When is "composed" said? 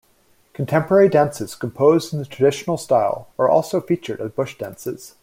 1.53-2.11